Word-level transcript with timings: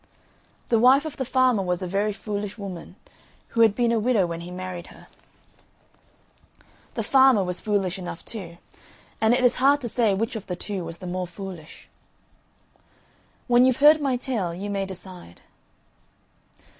The 0.69 0.79
wife 0.79 1.05
of 1.05 1.17
the 1.17 1.25
farmer 1.25 1.61
was 1.61 1.83
a 1.83 1.87
very 1.87 2.11
foolish 2.11 2.57
woman, 2.57 2.95
who 3.49 3.61
had 3.61 3.75
been 3.75 3.91
a 3.91 3.99
widow 3.99 4.25
when 4.25 4.41
he 4.41 4.49
married 4.49 4.87
her; 4.87 5.05
the 6.95 7.03
farmer 7.03 7.43
was 7.43 7.59
foolish 7.59 7.99
enough, 7.99 8.25
too, 8.25 8.57
and 9.21 9.31
it 9.35 9.43
is 9.45 9.57
hard 9.57 9.79
to 9.81 9.87
say 9.87 10.15
which 10.15 10.35
of 10.35 10.47
the 10.47 10.55
two 10.55 10.83
was 10.83 10.97
the 10.97 11.05
more 11.05 11.27
foolish. 11.27 11.87
When 13.45 13.63
you've 13.63 13.77
heard 13.77 14.01
my 14.01 14.17
tale 14.17 14.55
you 14.55 14.71
may 14.71 14.87
decide. 14.87 15.41